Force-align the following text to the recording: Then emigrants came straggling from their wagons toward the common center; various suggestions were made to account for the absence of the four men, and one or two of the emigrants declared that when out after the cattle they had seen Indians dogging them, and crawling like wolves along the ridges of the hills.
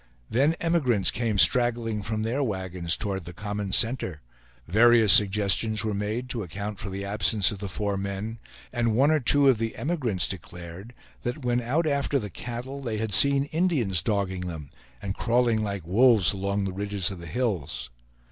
Then 0.31 0.55
emigrants 0.59 1.11
came 1.11 1.37
straggling 1.37 2.01
from 2.01 2.23
their 2.23 2.41
wagons 2.41 2.97
toward 2.97 3.25
the 3.25 3.33
common 3.33 3.71
center; 3.71 4.23
various 4.67 5.13
suggestions 5.13 5.83
were 5.83 5.93
made 5.93 6.27
to 6.29 6.41
account 6.41 6.79
for 6.79 6.89
the 6.89 7.05
absence 7.05 7.51
of 7.51 7.59
the 7.59 7.69
four 7.69 7.97
men, 7.97 8.39
and 8.73 8.95
one 8.95 9.11
or 9.11 9.19
two 9.19 9.47
of 9.47 9.59
the 9.59 9.75
emigrants 9.75 10.27
declared 10.27 10.95
that 11.21 11.45
when 11.45 11.61
out 11.61 11.85
after 11.85 12.17
the 12.17 12.31
cattle 12.31 12.81
they 12.81 12.97
had 12.97 13.13
seen 13.13 13.43
Indians 13.51 14.01
dogging 14.01 14.47
them, 14.47 14.71
and 15.03 15.13
crawling 15.13 15.61
like 15.61 15.85
wolves 15.85 16.33
along 16.33 16.63
the 16.63 16.73
ridges 16.73 17.11
of 17.11 17.19
the 17.19 17.27
hills. 17.27 17.91